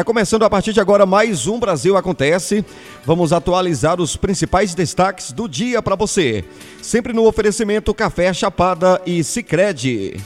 Está 0.00 0.06
começando 0.06 0.44
a 0.44 0.48
partir 0.48 0.72
de 0.72 0.80
agora 0.80 1.04
mais 1.04 1.46
um 1.46 1.60
Brasil 1.60 1.94
Acontece. 1.94 2.64
Vamos 3.04 3.34
atualizar 3.34 4.00
os 4.00 4.16
principais 4.16 4.74
destaques 4.74 5.30
do 5.30 5.46
dia 5.46 5.82
para 5.82 5.94
você. 5.94 6.42
Sempre 6.80 7.12
no 7.12 7.26
oferecimento 7.26 7.92
Café 7.92 8.32
Chapada 8.32 8.98
e 9.04 9.22
Sicredi. 9.22 10.16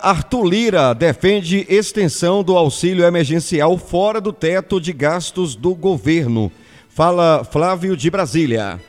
Arthur 0.00 0.44
Lira 0.44 0.94
defende 0.94 1.66
extensão 1.68 2.42
do 2.42 2.56
auxílio 2.56 3.04
emergencial 3.04 3.76
fora 3.76 4.22
do 4.22 4.32
teto 4.32 4.80
de 4.80 4.94
gastos 4.94 5.54
do 5.54 5.74
governo. 5.74 6.50
Fala 6.96 7.44
Flávio 7.44 7.94
de 7.94 8.08
Brasília. 8.08 8.80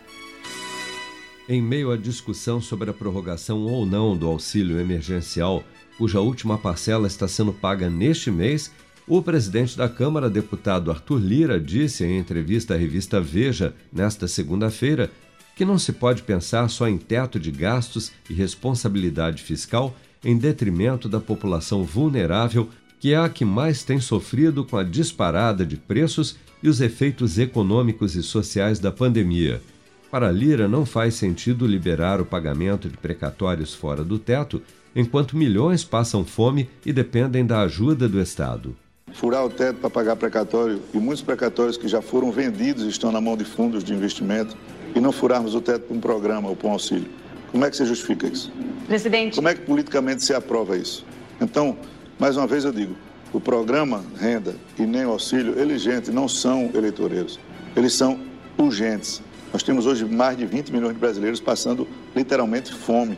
Em 1.50 1.62
meio 1.62 1.92
à 1.92 1.98
discussão 1.98 2.62
sobre 2.62 2.90
a 2.90 2.94
prorrogação 2.94 3.66
ou 3.66 3.86
não 3.86 4.16
do 4.16 4.28
auxílio 4.28 4.80
emergencial, 4.80 5.62
cuja 5.98 6.22
última 6.22 6.58
parcela 6.58 7.06
está 7.06 7.28
sendo 7.28 7.52
paga 7.52 7.90
neste 7.90 8.32
mês, 8.32 8.72
o 9.06 9.22
presidente 9.22 9.78
da 9.78 9.90
Câmara, 9.90 10.30
deputado 10.30 10.90
Arthur 10.90 11.20
Lira, 11.20 11.60
disse 11.60 12.06
em 12.06 12.18
entrevista 12.18 12.76
à 12.76 12.78
revista 12.78 13.20
Veja, 13.20 13.76
nesta 13.92 14.26
segunda-feira, 14.26 15.12
que 15.54 15.66
não 15.66 15.78
se 15.78 15.92
pode 15.92 16.24
pensar 16.24 16.70
só 16.70 16.88
em 16.88 16.98
teto 16.98 17.38
de 17.38 17.52
gastos 17.52 18.14
e 18.30 18.34
responsabilidade 18.34 19.44
fiscal 19.44 19.94
em 20.24 20.38
detrimento 20.38 21.10
da 21.10 21.20
população 21.20 21.84
vulnerável, 21.84 22.70
que 23.02 23.12
é 23.12 23.18
a 23.18 23.28
que 23.28 23.44
mais 23.44 23.84
tem 23.84 24.00
sofrido 24.00 24.64
com 24.64 24.78
a 24.78 24.84
disparada 24.84 25.66
de 25.66 25.76
preços 25.76 26.38
e 26.62 26.70
os 26.70 26.82
efeitos 26.82 27.38
econômicos 27.38 28.16
e 28.16 28.24
sociais 28.24 28.80
da 28.80 28.92
pandemia. 28.92 29.62
Para 30.10 30.32
Lira, 30.32 30.68
não 30.68 30.86
faz 30.86 31.16
sentido 31.16 31.68
liberar 31.68 32.22
o 32.22 32.26
pagamento 32.26 32.88
de 32.88 32.98
precatórios 32.98 33.74
fora 33.74 34.04
do 34.04 34.18
teto, 34.18 34.62
enquanto 34.96 35.38
milhões 35.38 35.84
passam 35.84 36.24
fome 36.24 36.70
e 36.86 36.94
dependem 36.94 37.46
da 37.46 37.62
ajuda 37.62 38.08
do 38.08 38.20
Estado. 38.20 38.76
Furar 39.14 39.46
o 39.46 39.50
teto 39.50 39.80
para 39.80 39.90
pagar 39.90 40.16
precatório 40.16 40.82
e 40.94 40.98
muitos 40.98 41.22
precatórios 41.22 41.78
que 41.78 41.88
já 41.88 42.02
foram 42.02 42.32
vendidos 42.32 42.84
estão 42.86 43.12
na 43.12 43.20
mão 43.20 43.36
de 43.36 43.46
fundos 43.46 43.84
de 43.84 43.94
investimento 43.94 44.56
e 44.96 45.00
não 45.00 45.12
furarmos 45.12 45.56
o 45.56 45.62
teto 45.62 45.88
para 45.88 45.96
um 45.96 46.00
programa 46.00 46.50
ou 46.50 46.56
para 46.56 46.70
um 46.70 46.72
auxílio. 46.72 47.08
Como 47.52 47.64
é 47.64 47.70
que 47.70 47.78
você 47.78 47.86
justifica 47.86 48.28
isso? 48.28 48.52
Presidente. 48.86 49.36
Como 49.36 49.48
é 49.48 49.56
que 49.56 49.62
politicamente 49.62 50.24
se 50.24 50.34
aprova 50.34 50.78
isso? 50.78 51.06
Então, 51.40 51.78
mais 52.20 52.36
uma 52.38 52.48
vez 52.48 52.66
eu 52.66 52.72
digo, 52.72 52.96
o 53.38 53.40
programa 53.40 54.04
renda 54.20 54.56
e 54.80 54.84
nem 54.84 55.06
o 55.06 55.12
auxílio, 55.12 55.58
eles, 55.60 55.84
gente, 55.84 56.10
não 56.10 56.28
são 56.28 56.72
eleitoreiros. 56.74 57.40
Eles 57.76 57.94
são 57.94 58.20
urgentes. 58.58 59.22
Nós 59.54 59.62
temos 59.62 59.86
hoje 59.86 60.06
mais 60.06 60.36
de 60.36 60.46
20 60.46 60.72
milhões 60.72 60.94
de 60.94 61.00
brasileiros 61.00 61.40
passando 61.40 61.88
literalmente 62.16 62.74
fome. 62.74 63.16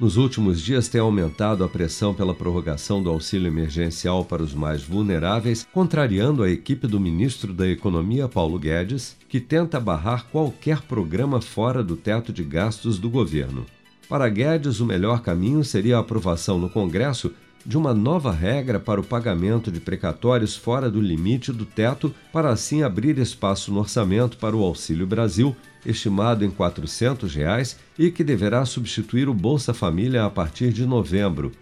Nos 0.00 0.16
últimos 0.16 0.60
dias 0.60 0.88
tem 0.88 1.00
aumentado 1.00 1.62
a 1.62 1.68
pressão 1.68 2.12
pela 2.12 2.34
prorrogação 2.34 3.00
do 3.00 3.08
auxílio 3.08 3.46
emergencial 3.46 4.24
para 4.24 4.42
os 4.42 4.52
mais 4.52 4.82
vulneráveis, 4.82 5.64
contrariando 5.72 6.42
a 6.42 6.50
equipe 6.50 6.88
do 6.88 6.98
ministro 6.98 7.52
da 7.52 7.68
Economia, 7.68 8.26
Paulo 8.26 8.58
Guedes, 8.58 9.16
que 9.28 9.38
tenta 9.38 9.78
barrar 9.78 10.26
qualquer 10.32 10.82
programa 10.82 11.40
fora 11.40 11.80
do 11.80 11.94
teto 11.94 12.32
de 12.32 12.42
gastos 12.42 12.98
do 12.98 13.08
governo. 13.08 13.64
Para 14.08 14.28
Guedes, 14.28 14.80
o 14.80 14.84
melhor 14.84 15.22
caminho 15.22 15.62
seria 15.62 15.96
a 15.96 16.00
aprovação 16.00 16.58
no 16.58 16.68
Congresso 16.68 17.32
de 17.64 17.78
uma 17.78 17.94
nova 17.94 18.30
regra 18.30 18.78
para 18.78 19.00
o 19.00 19.04
pagamento 19.04 19.70
de 19.70 19.80
precatórios 19.80 20.54
fora 20.54 20.90
do 20.90 21.00
limite 21.00 21.52
do 21.52 21.64
teto, 21.64 22.14
para 22.32 22.50
assim 22.50 22.82
abrir 22.82 23.18
espaço 23.18 23.72
no 23.72 23.80
orçamento 23.80 24.36
para 24.36 24.54
o 24.54 24.62
Auxílio 24.62 25.06
Brasil, 25.06 25.56
estimado 25.84 26.44
em 26.44 26.50
400 26.50 27.34
reais, 27.34 27.78
e 27.98 28.10
que 28.10 28.22
deverá 28.22 28.64
substituir 28.64 29.28
o 29.28 29.34
Bolsa 29.34 29.72
Família 29.72 30.24
a 30.24 30.30
partir 30.30 30.72
de 30.72 30.84
novembro. 30.84 31.52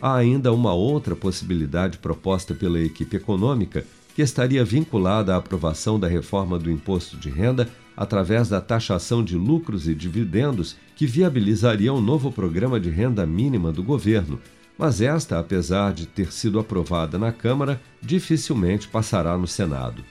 Há 0.00 0.14
ainda 0.16 0.52
uma 0.52 0.74
outra 0.74 1.16
possibilidade 1.16 1.98
proposta 1.98 2.54
pela 2.54 2.80
equipe 2.80 3.16
econômica, 3.16 3.86
que 4.14 4.22
estaria 4.22 4.64
vinculada 4.64 5.34
à 5.34 5.38
aprovação 5.38 5.98
da 5.98 6.08
reforma 6.08 6.58
do 6.58 6.70
imposto 6.70 7.16
de 7.16 7.30
renda 7.30 7.68
através 7.96 8.48
da 8.48 8.60
taxação 8.60 9.24
de 9.24 9.36
lucros 9.36 9.88
e 9.88 9.94
dividendos, 9.94 10.76
que 10.94 11.06
viabilizaria 11.06 11.92
um 11.92 12.00
novo 12.00 12.30
programa 12.30 12.78
de 12.78 12.90
renda 12.90 13.26
mínima 13.26 13.72
do 13.72 13.82
governo, 13.82 14.38
mas 14.78 15.00
esta, 15.00 15.38
apesar 15.38 15.92
de 15.92 16.06
ter 16.06 16.32
sido 16.32 16.58
aprovada 16.58 17.18
na 17.18 17.32
Câmara, 17.32 17.80
dificilmente 18.02 18.88
passará 18.88 19.36
no 19.36 19.46
Senado. 19.46 20.04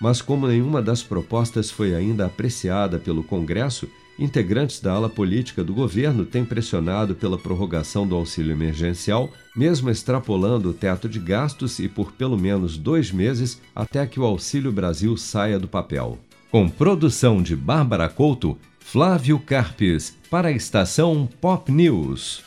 Mas, 0.00 0.20
como 0.20 0.46
nenhuma 0.46 0.82
das 0.82 1.02
propostas 1.02 1.70
foi 1.70 1.94
ainda 1.94 2.26
apreciada 2.26 2.98
pelo 2.98 3.22
Congresso, 3.22 3.88
integrantes 4.18 4.80
da 4.80 4.92
ala 4.92 5.08
política 5.08 5.62
do 5.62 5.74
governo 5.74 6.24
têm 6.24 6.44
pressionado 6.44 7.14
pela 7.14 7.38
prorrogação 7.38 8.06
do 8.06 8.14
auxílio 8.14 8.52
emergencial, 8.52 9.30
mesmo 9.54 9.90
extrapolando 9.90 10.70
o 10.70 10.74
teto 10.74 11.08
de 11.08 11.18
gastos 11.18 11.78
e 11.78 11.88
por 11.88 12.12
pelo 12.12 12.38
menos 12.38 12.76
dois 12.76 13.10
meses 13.10 13.60
até 13.74 14.06
que 14.06 14.20
o 14.20 14.24
Auxílio 14.24 14.72
Brasil 14.72 15.16
saia 15.16 15.58
do 15.58 15.68
papel. 15.68 16.18
Com 16.50 16.68
produção 16.68 17.42
de 17.42 17.56
Bárbara 17.56 18.08
Couto, 18.08 18.56
Flávio 18.80 19.38
Carpes, 19.38 20.16
para 20.30 20.48
a 20.48 20.52
estação 20.52 21.28
Pop 21.40 21.70
News. 21.70 22.45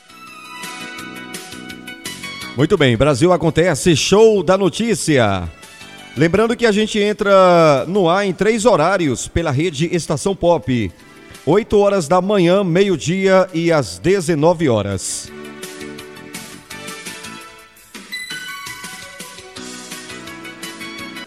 Muito 2.58 2.78
bem, 2.78 2.98
Brasil 2.98 3.32
acontece, 3.32 3.96
show 3.96 4.44
da 4.44 4.58
notícia. 4.58 5.50
Lembrando 6.18 6.58
que 6.58 6.66
a 6.66 6.72
gente 6.72 7.00
entra 7.00 7.86
no 7.88 8.10
ar 8.10 8.26
em 8.26 8.34
três 8.34 8.66
horários 8.66 9.28
pela 9.28 9.52
rede 9.52 9.88
Estação 9.96 10.36
Pop: 10.36 10.92
8 11.46 11.78
horas 11.78 12.08
da 12.08 12.20
manhã, 12.20 12.64
meio-dia 12.64 13.48
e 13.54 13.72
às 13.72 13.98
19 14.00 14.68
horas. 14.68 15.32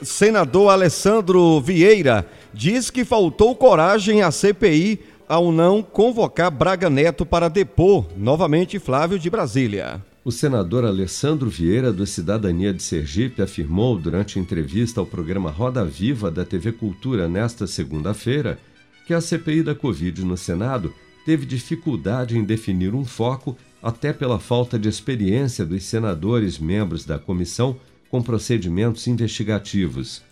Senador 0.02 0.70
Alessandro 0.70 1.60
Vieira 1.60 2.26
diz 2.52 2.90
que 2.90 3.04
faltou 3.04 3.56
coragem 3.56 4.20
à 4.22 4.30
CPI 4.30 5.00
ao 5.26 5.50
não 5.50 5.82
convocar 5.82 6.50
Braga 6.50 6.90
Neto 6.90 7.24
para 7.24 7.48
depor 7.48 8.06
novamente 8.16 8.78
Flávio 8.78 9.18
de 9.18 9.30
Brasília. 9.30 10.11
O 10.24 10.30
senador 10.30 10.84
Alessandro 10.84 11.50
Vieira, 11.50 11.92
do 11.92 12.06
Cidadania 12.06 12.72
de 12.72 12.80
Sergipe, 12.80 13.42
afirmou 13.42 13.98
durante 13.98 14.38
entrevista 14.38 15.00
ao 15.00 15.06
programa 15.06 15.50
Roda 15.50 15.84
Viva 15.84 16.30
da 16.30 16.44
TV 16.44 16.70
Cultura 16.70 17.28
nesta 17.28 17.66
segunda-feira 17.66 18.56
que 19.04 19.12
a 19.12 19.20
CPI 19.20 19.64
da 19.64 19.74
Covid 19.74 20.24
no 20.24 20.36
Senado 20.36 20.94
teve 21.26 21.44
dificuldade 21.44 22.38
em 22.38 22.44
definir 22.44 22.94
um 22.94 23.04
foco, 23.04 23.56
até 23.82 24.12
pela 24.12 24.38
falta 24.38 24.78
de 24.78 24.88
experiência 24.88 25.66
dos 25.66 25.82
senadores 25.82 26.56
membros 26.56 27.04
da 27.04 27.18
comissão 27.18 27.76
com 28.08 28.22
procedimentos 28.22 29.08
investigativos. 29.08 30.22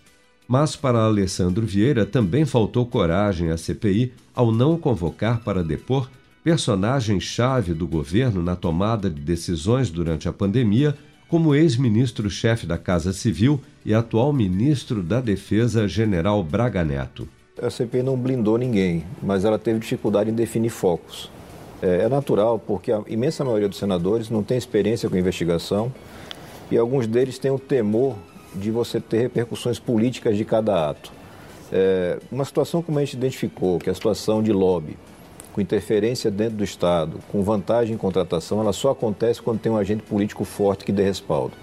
Mas 0.47 0.73
para 0.73 0.99
Alessandro 0.99 1.65
Vieira 1.65 2.05
também 2.05 2.45
faltou 2.45 2.85
coragem 2.85 3.51
à 3.51 3.57
CPI 3.57 4.13
ao 4.33 4.53
não 4.53 4.77
convocar 4.77 5.43
para 5.43 5.61
depor 5.61 6.09
personagem-chave 6.43 7.73
do 7.73 7.87
governo 7.87 8.41
na 8.41 8.55
tomada 8.55 9.09
de 9.09 9.21
decisões 9.21 9.89
durante 9.89 10.27
a 10.27 10.33
pandemia, 10.33 10.95
como 11.27 11.55
ex-ministro-chefe 11.55 12.65
da 12.65 12.77
Casa 12.77 13.13
Civil 13.13 13.59
e 13.85 13.93
atual 13.93 14.33
ministro 14.33 15.03
da 15.03 15.21
Defesa, 15.21 15.87
general 15.87 16.43
Braga 16.43 16.83
Neto. 16.83 17.27
A 17.61 17.69
CPI 17.69 18.01
não 18.01 18.17
blindou 18.17 18.57
ninguém, 18.57 19.05
mas 19.21 19.45
ela 19.45 19.59
teve 19.59 19.79
dificuldade 19.79 20.31
em 20.31 20.33
definir 20.33 20.69
focos. 20.69 21.29
É, 21.81 22.03
é 22.03 22.09
natural, 22.09 22.59
porque 22.59 22.91
a 22.91 23.01
imensa 23.07 23.45
maioria 23.45 23.69
dos 23.69 23.77
senadores 23.77 24.29
não 24.29 24.43
tem 24.43 24.57
experiência 24.57 25.09
com 25.09 25.15
investigação 25.15 25.91
e 26.71 26.77
alguns 26.77 27.05
deles 27.05 27.37
têm 27.37 27.51
o 27.51 27.59
temor 27.59 28.15
de 28.55 28.71
você 28.71 28.99
ter 28.99 29.21
repercussões 29.21 29.79
políticas 29.79 30.35
de 30.35 30.43
cada 30.43 30.89
ato. 30.89 31.11
É, 31.71 32.19
uma 32.31 32.43
situação 32.43 32.81
como 32.81 32.97
a 32.99 33.05
gente 33.05 33.15
identificou, 33.15 33.79
que 33.79 33.89
é 33.89 33.91
a 33.91 33.95
situação 33.95 34.43
de 34.43 34.51
lobby, 34.51 34.97
com 35.53 35.61
interferência 35.61 36.31
dentro 36.31 36.57
do 36.57 36.63
Estado, 36.63 37.19
com 37.31 37.43
vantagem 37.43 37.95
em 37.95 37.97
contratação, 37.97 38.59
ela 38.61 38.73
só 38.73 38.91
acontece 38.91 39.41
quando 39.41 39.59
tem 39.59 39.71
um 39.71 39.77
agente 39.77 40.03
político 40.03 40.45
forte 40.45 40.85
que 40.85 40.91
dê 40.91 41.03
respaldo. 41.03 41.53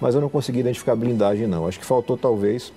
mas 0.00 0.14
eu 0.14 0.20
não 0.20 0.28
consegui 0.28 0.60
identificar 0.60 0.96
blindagem 0.96 1.46
não. 1.46 1.66
Acho 1.66 1.78
que 1.78 1.86
faltou 1.86 2.16
talvez 2.16 2.72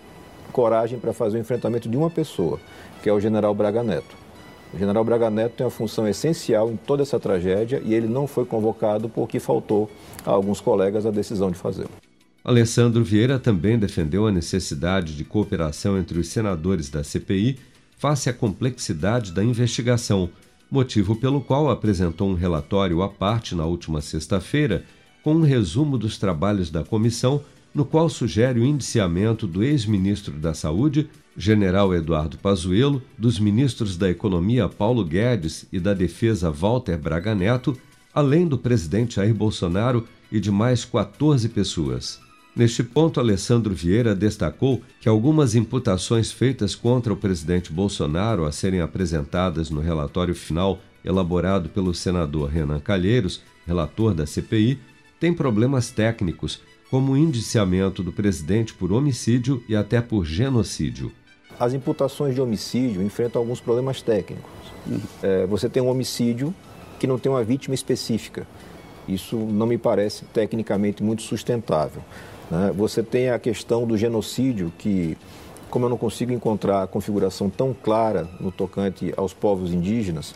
coragem 0.51 0.99
para 0.99 1.11
fazer 1.11 1.37
o 1.37 1.41
enfrentamento 1.41 1.89
de 1.89 1.97
uma 1.97 2.09
pessoa, 2.09 2.59
que 3.01 3.09
é 3.09 3.13
o 3.13 3.19
general 3.19 3.53
Braga 3.53 3.83
Neto. 3.83 4.15
O 4.73 4.77
general 4.77 5.03
Braga 5.03 5.29
Neto 5.29 5.53
tem 5.57 5.65
uma 5.65 5.71
função 5.71 6.07
essencial 6.07 6.71
em 6.71 6.77
toda 6.77 7.03
essa 7.03 7.19
tragédia 7.19 7.81
e 7.83 7.93
ele 7.93 8.07
não 8.07 8.27
foi 8.27 8.45
convocado 8.45 9.09
porque 9.09 9.39
faltou 9.39 9.89
a 10.25 10.31
alguns 10.31 10.61
colegas 10.61 11.05
a 11.05 11.11
decisão 11.11 11.51
de 11.51 11.57
fazê-lo. 11.57 11.89
Alessandro 12.43 13.03
Vieira 13.03 13.39
também 13.39 13.77
defendeu 13.77 14.27
a 14.27 14.31
necessidade 14.31 15.15
de 15.17 15.23
cooperação 15.23 15.97
entre 15.97 16.19
os 16.19 16.27
senadores 16.27 16.89
da 16.89 17.03
CPI 17.03 17.57
face 17.97 18.29
à 18.29 18.33
complexidade 18.33 19.31
da 19.31 19.43
investigação, 19.43 20.29
motivo 20.69 21.15
pelo 21.15 21.41
qual 21.41 21.69
apresentou 21.69 22.29
um 22.29 22.33
relatório 22.33 23.01
à 23.01 23.09
parte 23.09 23.55
na 23.55 23.65
última 23.65 24.01
sexta-feira 24.01 24.83
com 25.23 25.35
um 25.35 25.41
resumo 25.41 25.97
dos 25.97 26.17
trabalhos 26.17 26.69
da 26.69 26.83
comissão, 26.83 27.41
no 27.73 27.83
qual 27.83 28.07
sugere 28.09 28.59
o 28.59 28.65
indiciamento 28.65 29.47
do 29.47 29.63
ex-ministro 29.63 30.33
da 30.33 30.53
Saúde, 30.53 31.09
general 31.35 31.93
Eduardo 31.93 32.37
Pazuello, 32.37 33.01
dos 33.17 33.39
ministros 33.39 33.97
da 33.97 34.09
Economia 34.09 34.69
Paulo 34.69 35.03
Guedes 35.03 35.65
e 35.71 35.79
da 35.79 35.93
Defesa 35.93 36.51
Walter 36.51 36.97
Braga 36.97 37.35
Neto, 37.35 37.77
além 38.13 38.47
do 38.47 38.57
presidente 38.57 39.15
Jair 39.15 39.33
Bolsonaro 39.33 40.07
e 40.31 40.39
de 40.39 40.51
mais 40.51 40.85
14 40.85 41.49
pessoas. 41.49 42.24
Neste 42.55 42.81
ponto, 42.83 43.19
Alessandro 43.19 43.75
Vieira 43.75 44.15
destacou 44.15 44.81
que 45.01 45.09
algumas 45.09 45.55
imputações 45.55 46.31
feitas 46.31 46.73
contra 46.73 47.11
o 47.11 47.17
presidente 47.17 47.69
Bolsonaro 47.69 48.45
a 48.45 48.51
serem 48.51 48.79
apresentadas 48.79 49.69
no 49.69 49.81
relatório 49.81 50.33
final 50.33 50.79
elaborado 51.03 51.67
pelo 51.67 51.93
senador 51.93 52.49
Renan 52.49 52.79
Calheiros, 52.79 53.41
relator 53.67 54.13
da 54.13 54.25
CPI, 54.25 54.79
têm 55.19 55.33
problemas 55.33 55.91
técnicos, 55.91 56.61
como 56.89 57.11
o 57.11 57.17
indiciamento 57.17 58.01
do 58.01 58.13
presidente 58.13 58.73
por 58.73 58.93
homicídio 58.93 59.61
e 59.67 59.75
até 59.75 59.99
por 59.99 60.25
genocídio. 60.25 61.11
As 61.59 61.73
imputações 61.73 62.35
de 62.35 62.41
homicídio 62.41 63.03
enfrentam 63.03 63.41
alguns 63.41 63.59
problemas 63.59 64.01
técnicos. 64.01 64.49
É, 65.21 65.45
você 65.45 65.67
tem 65.67 65.83
um 65.83 65.89
homicídio 65.89 66.55
que 66.99 67.05
não 67.05 67.19
tem 67.19 67.29
uma 67.29 67.43
vítima 67.43 67.75
específica. 67.75 68.47
Isso 69.07 69.35
não 69.35 69.67
me 69.67 69.77
parece 69.77 70.23
tecnicamente 70.25 71.03
muito 71.03 71.21
sustentável. 71.21 72.01
Né? 72.49 72.71
Você 72.75 73.01
tem 73.03 73.29
a 73.29 73.39
questão 73.39 73.85
do 73.85 73.97
genocídio, 73.97 74.71
que, 74.77 75.17
como 75.69 75.85
eu 75.85 75.89
não 75.89 75.97
consigo 75.97 76.31
encontrar 76.31 76.83
a 76.83 76.87
configuração 76.87 77.49
tão 77.49 77.73
clara 77.73 78.27
no 78.39 78.51
tocante 78.51 79.13
aos 79.17 79.33
povos 79.33 79.73
indígenas, 79.73 80.33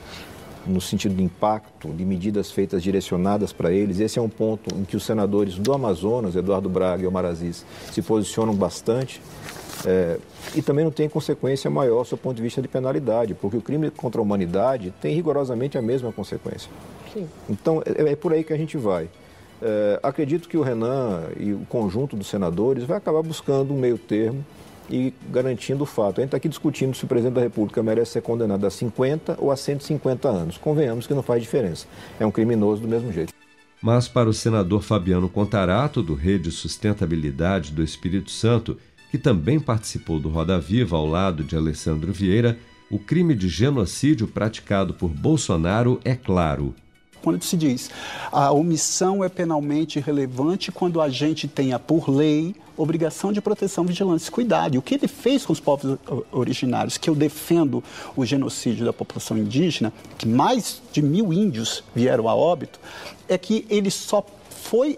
no 0.66 0.82
sentido 0.82 1.16
de 1.16 1.24
impacto, 1.24 1.90
de 1.90 2.06
medidas 2.06 2.52
feitas 2.52 2.84
direcionadas 2.84 3.54
para 3.54 3.72
eles. 3.72 4.00
Esse 4.00 4.20
é 4.20 4.22
um 4.22 4.30
ponto 4.30 4.76
em 4.76 4.84
que 4.84 4.96
os 4.96 5.04
senadores 5.04 5.56
do 5.56 5.74
Amazonas, 5.74 6.36
Eduardo 6.36 6.70
Braga 6.70 7.04
e 7.04 7.08
Omar 7.08 7.26
Aziz, 7.26 7.66
se 7.92 8.02
posicionam 8.02 8.54
bastante. 8.54 9.22
É, 9.86 10.18
e 10.56 10.62
também 10.62 10.84
não 10.84 10.92
tem 10.92 11.08
consequência 11.08 11.70
maior 11.70 12.06
do 12.06 12.18
ponto 12.18 12.36
de 12.36 12.42
vista 12.42 12.62
de 12.62 12.68
penalidade, 12.68 13.34
porque 13.34 13.56
o 13.56 13.62
crime 13.62 13.90
contra 13.90 14.20
a 14.20 14.24
humanidade 14.24 14.94
tem 15.02 15.16
rigorosamente 15.16 15.78
a 15.78 15.82
mesma 15.82 16.12
consequência. 16.12 16.70
Sim. 17.14 17.28
Então, 17.50 17.82
é, 17.86 18.12
é 18.12 18.16
por 18.16 18.34
aí 18.34 18.44
que 18.44 18.52
a 18.52 18.58
gente 18.58 18.78
vai. 18.78 19.10
É, 19.62 20.00
acredito 20.02 20.48
que 20.48 20.58
o 20.58 20.62
Renan 20.62 21.24
e 21.38 21.54
o 21.54 21.60
conjunto 21.68 22.16
dos 22.16 22.28
senadores 22.28 22.84
vai 22.84 22.98
acabar 22.98 23.22
buscando 23.22 23.74
um 23.74 23.78
meio 23.78 23.98
termo 23.98 24.44
e 24.90 25.14
garantindo 25.30 25.84
o 25.84 25.86
fato. 25.86 26.20
A 26.20 26.22
gente 26.22 26.30
está 26.30 26.38
aqui 26.38 26.50
discutindo 26.50 26.96
se 26.96 27.04
o 27.04 27.08
presidente 27.08 27.36
da 27.36 27.42
República 27.42 27.84
merece 27.84 28.14
ser 28.14 28.22
condenado 28.22 28.66
a 28.66 28.70
50 28.70 29.38
ou 29.40 29.52
a 29.52 29.56
150 29.56 30.28
anos. 30.28 30.58
Convenhamos 30.58 31.06
que 31.06 31.14
não 31.14 31.22
faz 31.22 31.42
diferença. 31.42 31.86
É 32.20 32.26
um 32.26 32.32
criminoso 32.32 32.82
do 32.82 32.88
mesmo 32.88 33.12
jeito. 33.12 33.34
Mas 33.82 34.08
para 34.08 34.30
o 34.30 34.34
senador 34.34 34.82
Fabiano 34.82 35.30
Contarato, 35.30 36.02
do 36.02 36.14
Rede 36.14 36.52
Sustentabilidade 36.52 37.72
do 37.72 37.84
Espírito 37.84 38.32
Santo, 38.32 38.78
que 39.12 39.18
também 39.18 39.60
participou 39.60 40.20
do 40.20 40.30
Roda 40.30 40.60
Viva 40.60 40.98
ao 40.98 41.06
lado 41.06 41.44
de 41.44 41.56
Alessandro 41.56 42.12
Vieira, 42.12 42.58
o 42.92 43.00
crime 43.00 43.36
de 43.36 43.48
genocídio 43.48 44.28
praticado 44.28 44.94
por 44.94 45.10
Bolsonaro 45.10 46.00
é 46.04 46.16
claro 46.16 46.74
quando 47.22 47.44
se 47.44 47.58
diz 47.58 47.90
a 48.32 48.52
omissão 48.52 49.24
é 49.24 49.30
penalmente 49.30 50.00
relevante 50.00 50.72
quando 50.72 51.02
a 51.02 51.10
gente 51.10 51.48
tenha 51.48 51.80
por 51.80 52.10
lei 52.10 52.56
obrigação 52.78 53.34
de 53.34 53.42
proteção, 53.42 53.84
vigilância 53.84 54.30
e 54.30 54.32
cuidado. 54.32 54.76
E 54.76 54.78
o 54.78 54.82
que 54.82 54.96
ele 54.96 55.08
fez 55.08 55.46
com 55.46 55.52
os 55.52 55.60
povos 55.60 55.98
originários, 56.32 56.98
que 56.98 57.10
eu 57.10 57.16
defendo 57.16 57.84
o 58.16 58.26
genocídio 58.26 58.86
da 58.86 58.94
população 58.94 59.38
indígena, 59.38 59.92
que 60.18 60.28
mais 60.28 60.82
de 60.92 61.02
mil 61.02 61.34
índios 61.34 61.84
vieram 61.94 62.30
a 62.30 62.36
óbito, 62.36 62.80
é 63.28 63.38
que 63.38 63.66
ele 63.70 63.92
só 63.92 64.26
foi 64.50 64.98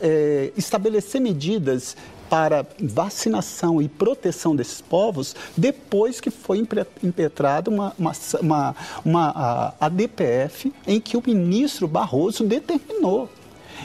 é, 0.00 0.52
estabelecer 0.56 1.20
medidas 1.20 1.96
para 2.32 2.66
vacinação 2.80 3.82
e 3.82 3.90
proteção 3.90 4.56
desses 4.56 4.80
povos 4.80 5.36
depois 5.54 6.18
que 6.18 6.30
foi 6.30 6.66
impetrada 7.02 7.70
uma, 7.70 7.94
uma, 7.98 8.12
uma, 8.40 8.76
uma 9.04 9.74
ADPF 9.78 10.72
em 10.86 10.98
que 10.98 11.14
o 11.14 11.22
ministro 11.26 11.86
Barroso 11.86 12.42
determinou. 12.42 13.28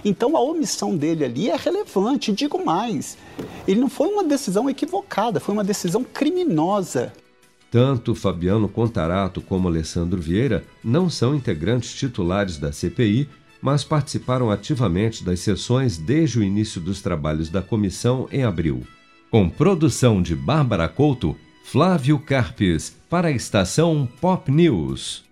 Então 0.06 0.38
a 0.38 0.40
omissão 0.40 0.96
dele 0.96 1.26
ali 1.26 1.50
é 1.50 1.58
relevante, 1.58 2.32
digo 2.32 2.64
mais, 2.64 3.18
ele 3.68 3.82
não 3.82 3.90
foi 3.90 4.08
uma 4.08 4.24
decisão 4.24 4.70
equivocada, 4.70 5.42
foi 5.42 5.54
uma 5.54 5.64
decisão 5.64 6.02
criminosa. 6.06 7.12
Tanto 7.70 8.16
Fabiano 8.16 8.70
Contarato 8.70 9.42
como 9.42 9.68
Alessandro 9.68 10.22
Vieira 10.22 10.64
não 10.82 11.10
são 11.10 11.36
integrantes 11.36 11.94
titulares 11.94 12.58
da 12.58 12.72
CPI 12.72 13.28
mas 13.62 13.84
participaram 13.84 14.52
ativamente 14.52 15.24
das 15.24 15.40
sessões 15.40 15.98
desde 15.98 16.40
o 16.40 16.44
início 16.44 16.80
dos 16.80 17.02
trabalhos 17.02 17.50
da 17.50 17.62
comissão 17.62 18.28
em 18.32 18.44
abril. 18.44 18.84
Com 19.30 19.50
produção 19.50 20.22
de 20.22 20.36
Bárbara 20.36 20.88
Couto, 20.88 21.36
Flávio 21.64 22.18
Carpes, 22.18 22.96
para 23.10 23.28
a 23.28 23.32
estação 23.32 24.08
Pop 24.22 24.50
News. 24.52 25.26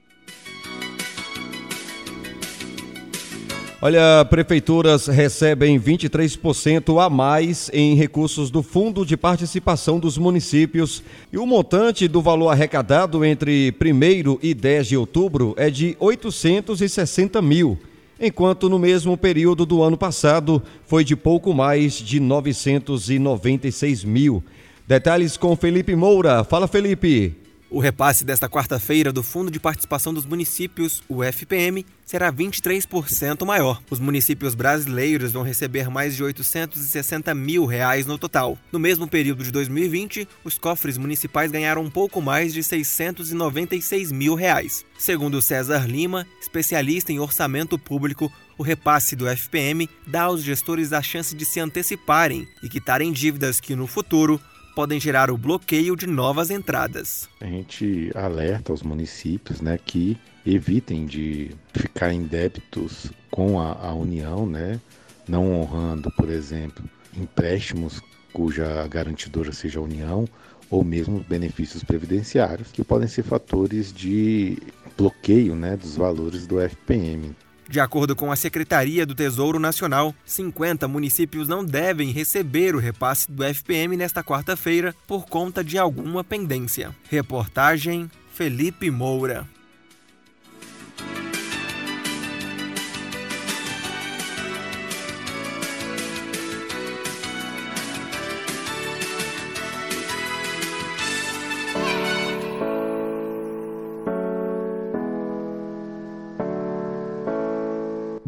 Olha, 3.81 4.25
prefeituras 4.30 5.06
recebem 5.06 5.80
23% 5.80 7.00
a 7.00 7.10
mais 7.10 7.69
em 7.72 7.94
recursos 7.94 8.50
do 8.50 8.63
Fundo 8.63 9.06
de 9.06 9.16
Participação 9.16 10.00
dos 10.00 10.18
Municípios 10.18 11.04
e 11.31 11.38
o 11.38 11.45
montante 11.45 12.07
do 12.07 12.22
valor 12.22 12.50
arrecadado 12.50 13.24
entre 13.24 13.72
1 13.80 14.39
e 14.42 14.54
10 14.54 14.88
de 14.88 14.98
outubro 14.98 15.54
é 15.56 15.69
de 15.69 15.95
860 16.00 17.42
mil 17.44 17.77
enquanto 18.19 18.69
no 18.69 18.79
mesmo 18.79 19.17
período 19.17 19.65
do 19.65 19.81
ano 19.81 19.97
passado 19.97 20.62
foi 20.85 21.03
de 21.03 21.15
pouco 21.15 21.53
mais 21.53 21.93
de 21.93 22.19
996 22.19 24.03
mil. 24.03 24.43
Detalhes 24.88 25.38
com 25.38 25.55
Felipe 25.55 25.95
Moura. 25.95 26.43
Fala, 26.43 26.67
Felipe. 26.67 27.45
O 27.75 27.79
repasse 27.82 28.24
desta 28.24 28.48
quarta-feira 28.48 29.12
do 29.12 29.22
Fundo 29.22 29.51
de 29.51 29.60
Participação 29.60 30.13
dos 30.13 30.25
Municípios, 30.25 31.03
o 31.10 31.22
FPM, 31.22 31.86
será 32.05 32.32
23% 32.32 33.46
maior. 33.46 33.84
Os 33.91 34.00
municípios 34.00 34.55
brasileiros 34.55 35.34
vão 35.34 35.44
receber 35.44 35.89
mais 35.89 36.15
de 36.15 36.24
860 36.24 37.36
mil 37.36 37.65
reais 37.65 38.05
no 38.05 38.17
total. 38.17 38.58
No 38.72 38.79
mesmo 38.79 39.10
período 39.10 39.44
de 39.44 39.51
2020, 39.51 40.25
os 40.46 40.58
cofres 40.58 40.98
municipais 40.98 41.51
ganharam 41.51 41.82
um 41.82 41.89
pouco 41.89 42.22
mais 42.22 42.53
de 42.53 42.63
696 42.63 44.10
mil 44.10 44.36
reais. 44.36 44.86
Segundo 44.98 45.41
César 45.41 45.86
Lima, 45.86 46.25
especialista 46.39 47.12
em 47.12 47.20
orçamento 47.20 47.77
público, 47.77 48.32
o 48.58 48.63
repasse 48.63 49.17
do 49.17 49.27
FPM 49.27 49.89
dá 50.08 50.22
aos 50.22 50.41
gestores 50.41 50.94
a 50.94 51.01
chance 51.01 51.36
de 51.36 51.44
se 51.44 51.60
anteciparem 51.60 52.48
e 52.63 52.70
quitarem 52.70 53.12
dívidas 53.12 53.60
que, 53.60 53.75
no 53.75 53.86
futuro, 53.86 54.39
podem 54.75 55.00
gerar 55.00 55.32
o 55.32 55.38
bloqueio 55.38 55.96
de 55.96 56.05
novas 56.05 56.51
entradas. 56.51 57.29
A 57.39 57.46
gente 57.46 58.12
alerta 58.13 58.74
os 58.74 58.84
municípios 58.84 59.62
né, 59.62 59.79
que 59.84 60.17
evitem 60.46 61.05
de 61.05 61.51
ficar 61.74 62.12
em 62.12 62.24
débitos 62.24 63.12
com 63.32 63.60
a, 63.60 63.72
a 63.72 63.94
União, 63.94 64.46
né, 64.46 64.79
não 65.27 65.53
honrando, 65.53 66.12
por 66.12 66.29
exemplo, 66.29 66.84
empréstimos 67.15 68.01
cuja 68.34 68.86
garantidora 68.88 69.53
seja 69.53 69.79
a 69.79 69.84
União 69.84 70.27
ou 70.70 70.84
mesmo 70.84 71.24
benefícios 71.27 71.84
previdenciários, 71.84 72.72
que 72.72 72.84
podem 72.84 73.08
ser 73.08 73.24
fatores 73.24 73.94
de 73.94 74.58
bloqueio 74.98 75.55
né, 75.55 75.77
dos 75.77 75.96
valores 75.96 76.46
do 76.46 76.60
FPM. 76.60 77.34
De 77.67 77.79
acordo 77.79 78.15
com 78.15 78.31
a 78.31 78.36
Secretaria 78.36 79.05
do 79.05 79.15
Tesouro 79.15 79.60
Nacional, 79.60 80.13
50 80.25 80.88
municípios 80.88 81.48
não 81.48 81.65
devem 81.65 82.12
receber 82.12 82.75
o 82.75 82.79
repasse 82.79 83.31
do 83.31 83.43
FPM 83.43 83.98
nesta 83.98 84.24
quarta-feira 84.24 84.95
por 85.07 85.25
conta 85.25 85.63
de 85.63 85.77
alguma 85.77 86.24
pendência. 86.24 86.95
Reportagem 87.10 88.10
Felipe 88.34 88.91
Moura. 88.91 89.54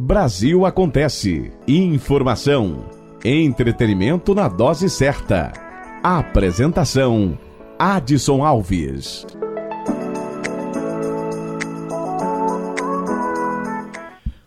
Brasil 0.07 0.65
Acontece. 0.65 1.51
Informação. 1.67 2.85
Entretenimento 3.25 4.33
na 4.33 4.47
dose 4.47 4.89
certa. 4.89 5.51
Apresentação: 6.01 7.37
Adson 7.77 8.41
Alves. 8.41 9.27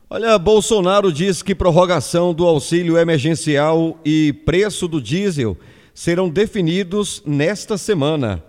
Olha, 0.09 0.39
Bolsonaro 0.39 1.13
diz 1.13 1.43
que 1.43 1.55
prorrogação 1.55 2.33
do 2.33 2.47
auxílio 2.47 2.97
emergencial 2.97 3.99
e 4.03 4.33
preço 4.33 4.89
do 4.89 4.99
diesel 4.99 5.59
serão 5.93 6.31
definidos 6.31 7.23
nesta 7.27 7.77
semana. 7.77 8.43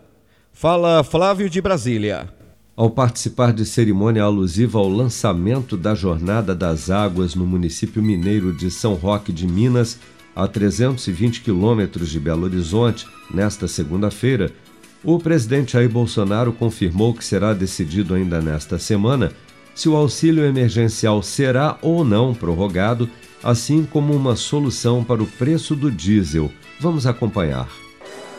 Fala 0.54 1.04
Flávio 1.04 1.50
de 1.50 1.60
Brasília. 1.60 2.41
Ao 2.82 2.90
participar 2.90 3.54
de 3.54 3.64
cerimônia 3.64 4.24
alusiva 4.24 4.80
ao 4.80 4.90
lançamento 4.90 5.78
da 5.78 5.94
Jornada 5.94 6.56
das 6.56 6.90
Águas 6.90 7.36
no 7.36 7.46
município 7.46 8.02
mineiro 8.02 8.52
de 8.52 8.72
São 8.72 8.96
Roque 8.96 9.32
de 9.32 9.48
Minas, 9.48 10.00
a 10.36 10.48
320 10.48 11.42
quilômetros 11.42 12.10
de 12.10 12.20
Belo 12.20 12.46
Horizonte, 12.46 13.08
nesta 13.32 13.68
segunda-feira, 13.68 14.52
o 15.04 15.20
presidente 15.20 15.74
Jair 15.74 15.92
Bolsonaro 15.92 16.52
confirmou 16.52 17.14
que 17.14 17.24
será 17.24 17.54
decidido 17.54 18.16
ainda 18.16 18.42
nesta 18.42 18.80
semana 18.80 19.32
se 19.76 19.88
o 19.88 19.96
auxílio 19.96 20.44
emergencial 20.44 21.22
será 21.22 21.78
ou 21.84 22.04
não 22.04 22.34
prorrogado, 22.34 23.08
assim 23.44 23.86
como 23.86 24.12
uma 24.12 24.36
solução 24.36 25.04
para 25.04 25.22
o 25.22 25.28
preço 25.28 25.76
do 25.76 25.92
diesel. 25.92 26.52
Vamos 26.80 27.06
acompanhar. 27.06 27.70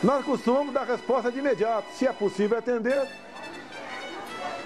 Nós 0.02 0.24
costumamos 0.24 0.74
dar 0.74 0.82
resposta 0.82 1.30
de 1.30 1.38
imediato, 1.38 1.86
se 1.96 2.08
é 2.08 2.12
possível 2.12 2.58
atender 2.58 3.06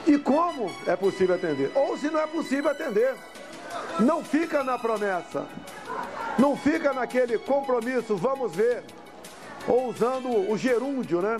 e 0.06 0.16
como 0.18 0.70
é 0.86 0.94
possível 0.94 1.34
atender, 1.34 1.70
ou 1.74 1.96
se 1.98 2.08
não 2.08 2.20
é 2.20 2.26
possível 2.26 2.70
atender. 2.70 3.14
Não 3.98 4.24
fica 4.24 4.62
na 4.62 4.78
promessa, 4.78 5.46
não 6.38 6.56
fica 6.56 6.92
naquele 6.92 7.38
compromisso, 7.38 8.16
vamos 8.16 8.54
ver, 8.54 8.84
ou 9.66 9.88
usando 9.88 10.28
o 10.50 10.56
gerúndio, 10.56 11.20
né? 11.20 11.36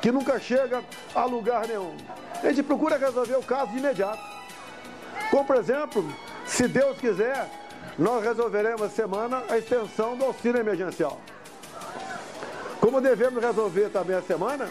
Que 0.00 0.10
nunca 0.10 0.38
chega 0.38 0.82
a 1.14 1.24
lugar 1.24 1.66
nenhum. 1.66 1.96
A 2.42 2.48
gente 2.48 2.62
procura 2.62 2.96
resolver 2.96 3.36
o 3.36 3.42
caso 3.42 3.72
de 3.72 3.78
imediato. 3.78 4.22
Como, 5.30 5.44
por 5.44 5.56
exemplo, 5.56 6.04
se 6.46 6.68
Deus 6.68 6.96
quiser, 6.98 7.48
nós 7.98 8.22
resolveremos 8.22 8.92
semana 8.92 9.42
a 9.48 9.58
extensão 9.58 10.16
do 10.16 10.24
auxílio 10.24 10.60
emergencial. 10.60 11.20
Como 12.80 13.00
devemos 13.00 13.42
resolver 13.42 13.88
também 13.88 14.16
a 14.16 14.22
semana 14.22 14.68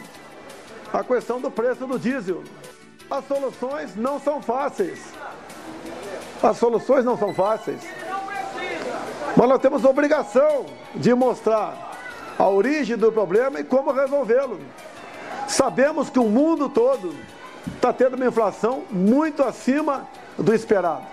a 0.93 1.03
questão 1.03 1.41
do 1.41 1.51
preço 1.51 1.85
do 1.85 1.99
diesel. 1.99 2.43
As 3.09 3.27
soluções 3.27 3.95
não 3.95 4.19
são 4.19 4.41
fáceis. 4.41 4.99
As 6.41 6.57
soluções 6.57 7.05
não 7.05 7.17
são 7.17 7.33
fáceis. 7.33 7.81
Mas 9.37 9.49
nós 9.49 9.61
temos 9.61 9.83
obrigação 9.83 10.65
de 10.95 11.13
mostrar 11.13 11.93
a 12.37 12.49
origem 12.49 12.97
do 12.97 13.11
problema 13.11 13.59
e 13.59 13.63
como 13.63 13.91
resolvê-lo. 13.91 14.59
Sabemos 15.47 16.09
que 16.09 16.19
o 16.19 16.25
mundo 16.25 16.69
todo 16.69 17.15
está 17.75 17.93
tendo 17.93 18.15
uma 18.15 18.25
inflação 18.25 18.83
muito 18.89 19.43
acima 19.43 20.07
do 20.37 20.53
esperado. 20.53 21.03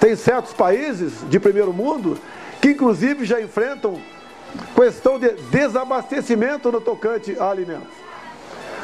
Tem 0.00 0.16
certos 0.16 0.52
países 0.52 1.12
de 1.28 1.38
primeiro 1.38 1.72
mundo 1.72 2.18
que, 2.60 2.70
inclusive, 2.70 3.24
já 3.24 3.40
enfrentam 3.40 4.00
questão 4.74 5.18
de 5.18 5.30
desabastecimento 5.50 6.70
no 6.70 6.80
tocante 6.80 7.36
a 7.38 7.50
alimentos. 7.50 7.88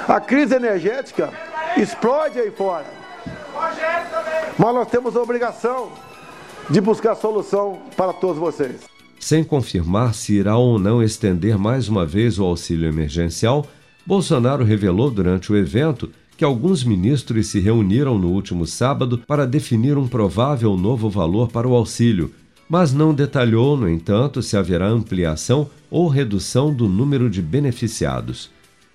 A 0.08 0.20
crise 0.20 0.54
energética 0.54 1.32
explode 1.76 2.38
aí 2.38 2.50
fora. 2.50 2.86
Mas 4.58 4.74
nós 4.74 4.88
temos 4.88 5.16
a 5.16 5.22
obrigação 5.22 5.90
de 6.68 6.80
buscar 6.80 7.14
solução 7.14 7.80
para 7.96 8.12
todos 8.12 8.38
vocês. 8.38 8.82
Sem 9.18 9.44
confirmar 9.44 10.14
se 10.14 10.34
irá 10.34 10.56
ou 10.56 10.78
não 10.78 11.02
estender 11.02 11.58
mais 11.58 11.88
uma 11.88 12.06
vez 12.06 12.38
o 12.38 12.44
auxílio 12.44 12.88
emergencial, 12.88 13.66
Bolsonaro 14.06 14.64
revelou 14.64 15.10
durante 15.10 15.52
o 15.52 15.56
evento 15.56 16.10
que 16.36 16.44
alguns 16.44 16.82
ministros 16.82 17.48
se 17.48 17.60
reuniram 17.60 18.18
no 18.18 18.28
último 18.28 18.66
sábado 18.66 19.18
para 19.26 19.46
definir 19.46 19.98
um 19.98 20.08
provável 20.08 20.74
novo 20.74 21.10
valor 21.10 21.48
para 21.48 21.68
o 21.68 21.74
auxílio, 21.74 22.32
mas 22.66 22.94
não 22.94 23.12
detalhou, 23.12 23.76
no 23.76 23.86
entanto, 23.86 24.40
se 24.40 24.56
haverá 24.56 24.86
ampliação 24.86 25.68
ou 25.90 26.08
redução 26.08 26.72
do 26.72 26.88
número 26.88 27.28
de 27.28 27.42
beneficiados. 27.42 28.50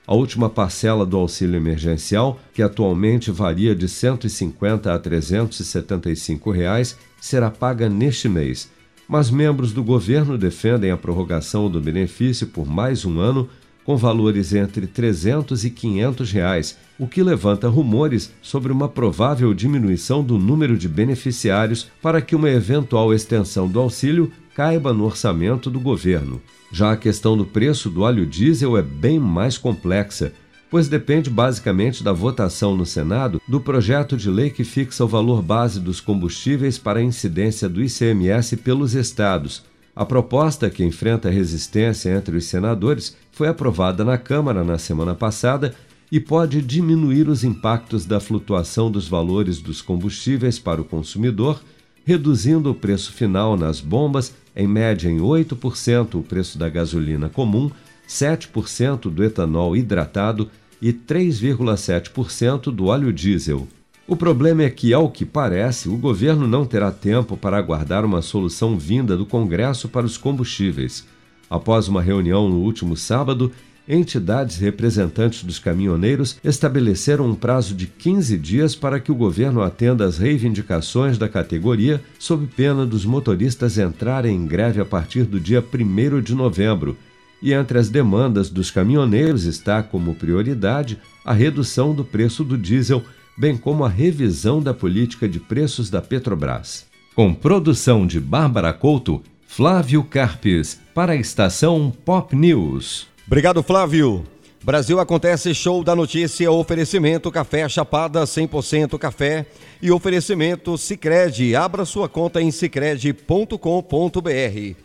A 0.08 0.14
última 0.14 0.50
parcela 0.50 1.06
do 1.06 1.18
auxílio 1.18 1.56
emergencial, 1.56 2.40
que 2.54 2.62
atualmente 2.62 3.32
varia 3.32 3.74
de 3.74 3.86
R$ 3.86 3.92
150 3.92 4.94
a 4.94 5.00
375 5.00 6.52
reais, 6.52 6.96
será 7.20 7.50
paga 7.50 7.90
neste 7.90 8.30
mês. 8.30 8.70
Mas 9.08 9.32
membros 9.32 9.74
do 9.74 9.84
governo 9.84 10.38
defendem 10.38 10.92
a 10.92 10.98
prorrogação 10.98 11.70
do 11.70 11.82
benefício 11.82 12.46
por 12.48 12.68
mais 12.68 13.04
um 13.04 13.20
ano, 13.20 13.50
com 13.84 13.98
valores 13.98 14.54
entre 14.54 14.82
R$ 14.82 14.88
300 14.88 15.64
e 15.64 15.70
500 15.70 16.32
reais, 16.32 16.78
o 17.00 17.08
que 17.08 17.22
levanta 17.22 17.68
rumores 17.68 18.32
sobre 18.42 18.72
uma 18.72 18.88
provável 18.88 19.54
diminuição 19.54 20.24
do 20.24 20.38
número 20.38 20.78
de 20.78 20.88
beneficiários 20.88 21.88
para 22.02 22.22
que 22.22 22.36
uma 22.36 22.50
eventual 22.50 23.14
extensão 23.14 23.68
do 23.68 23.80
auxílio 23.80 24.32
caiba 24.56 24.94
no 24.94 25.04
orçamento 25.04 25.70
do 25.70 25.82
governo. 25.82 26.42
Já 26.72 26.94
a 26.94 26.98
questão 26.98 27.36
do 27.36 27.46
preço 27.46 27.90
do 27.90 28.02
óleo 28.02 28.26
diesel 28.26 28.78
é 28.78 28.82
bem 28.82 29.20
mais 29.20 29.58
complexa, 29.58 30.32
pois 30.72 30.88
depende 30.88 31.30
basicamente 31.30 32.02
da 32.02 32.14
votação 32.14 32.76
no 32.76 32.86
Senado 32.86 33.42
do 33.46 33.60
projeto 33.60 34.16
de 34.16 34.30
lei 34.30 34.50
que 34.50 34.64
fixa 34.64 35.04
o 35.04 35.08
valor 35.10 35.42
base 35.42 35.80
dos 35.80 36.00
combustíveis 36.00 36.78
para 36.78 37.00
a 37.00 37.04
incidência 37.04 37.68
do 37.68 37.84
ICMS 37.84 38.56
pelos 38.58 38.96
estados. 38.96 39.64
A 39.94 40.06
proposta, 40.06 40.70
que 40.70 40.84
enfrenta 40.84 41.30
resistência 41.30 42.10
entre 42.10 42.38
os 42.38 42.46
senadores, 42.46 43.16
foi 43.32 43.50
aprovada 43.50 44.06
na 44.06 44.18
Câmara 44.18 44.64
na 44.64 44.78
semana 44.78 45.14
passada 45.14 45.76
e 46.10 46.20
pode 46.20 46.62
diminuir 46.62 47.28
os 47.28 47.44
impactos 47.44 48.06
da 48.06 48.22
flutuação 48.22 48.90
dos 48.90 49.08
valores 49.08 49.60
dos 49.60 49.82
combustíveis 49.82 50.58
para 50.60 50.82
o 50.82 50.86
consumidor, 50.86 51.62
reduzindo 52.06 52.70
o 52.70 52.76
preço 52.76 53.12
final 53.12 53.58
nas 53.58 53.82
bombas 53.82 54.34
em 54.56 54.68
média 54.68 55.10
em 55.10 55.18
8% 55.18 56.16
o 56.16 56.24
preço 56.24 56.58
da 56.58 56.70
gasolina 56.70 57.28
comum, 57.28 57.70
7% 58.08 59.10
do 59.10 59.24
etanol 59.24 59.76
hidratado 59.76 60.50
e 60.82 60.94
3,7% 60.94 62.72
do 62.72 62.86
óleo 62.86 63.12
diesel. 63.12 63.68
O 64.08 64.16
problema 64.16 64.62
é 64.62 64.70
que, 64.70 64.94
ao 64.94 65.10
que 65.10 65.26
parece, 65.26 65.90
o 65.90 65.98
governo 65.98 66.48
não 66.48 66.64
terá 66.64 66.92
tempo 66.92 67.36
para 67.36 67.58
aguardar 67.58 68.06
uma 68.06 68.22
solução 68.22 68.78
vinda 68.78 69.18
do 69.18 69.26
Congresso 69.26 69.90
para 69.90 70.06
os 70.06 70.16
combustíveis. 70.16 71.08
Após 71.50 71.88
uma 71.88 72.04
reunião 72.04 72.48
no 72.48 72.58
último 72.58 72.96
sábado, 72.96 73.52
entidades 73.88 74.58
representantes 74.58 75.44
dos 75.44 75.60
caminhoneiros 75.60 76.38
estabeleceram 76.44 77.30
um 77.30 77.36
prazo 77.36 77.74
de 77.76 77.88
15 77.88 78.38
dias 78.38 78.76
para 78.76 79.00
que 79.00 79.12
o 79.12 79.16
governo 79.16 79.62
atenda 79.62 80.06
às 80.06 80.18
reivindicações 80.18 81.18
da 81.18 81.30
categoria, 81.30 82.02
sob 82.18 82.48
pena 82.48 82.86
dos 82.86 83.06
motoristas 83.06 83.78
entrarem 83.78 84.36
em 84.36 84.46
greve 84.46 84.82
a 84.82 84.86
partir 84.86 85.24
do 85.24 85.40
dia 85.40 85.64
1 85.64 86.22
de 86.22 86.34
novembro. 86.34 86.98
E 87.42 87.54
entre 87.54 87.78
as 87.78 87.90
demandas 87.90 88.50
dos 88.50 88.72
caminhoneiros 88.72 89.46
está 89.46 89.84
como 89.84 90.16
prioridade 90.16 90.98
a 91.24 91.34
redução 91.34 91.94
do 91.94 92.04
preço 92.04 92.44
do 92.44 92.58
diesel, 92.58 93.04
bem 93.38 93.58
como 93.58 93.84
a 93.84 93.90
revisão 93.90 94.62
da 94.62 94.74
política 94.74 95.28
de 95.28 95.40
preços 95.40 95.90
da 95.90 96.02
Petrobras. 96.02 96.86
Com 97.14 97.34
produção 97.34 98.08
de 98.08 98.20
Bárbara 98.20 98.74
Couto, 98.74 99.22
Flávio 99.48 100.04
Carpes, 100.04 100.80
para 100.94 101.14
a 101.14 101.16
estação 101.16 101.94
Pop 102.04 102.36
News. 102.36 103.15
Obrigado, 103.28 103.64
Flávio. 103.64 104.24
Brasil 104.64 105.00
acontece 105.00 105.54
show 105.54 105.84
da 105.84 105.96
notícia, 105.96 106.52
oferecimento 106.52 107.32
café 107.32 107.68
chapada 107.68 108.24
100% 108.24 109.00
café 109.00 109.48
e 109.82 109.92
oferecimento 109.92 110.78
Sicredi. 110.78 111.56
Abra 111.56 111.86
sua 111.86 112.08
conta 112.08 112.40
em 112.40 112.52
sicredi.com.br. 112.52 114.76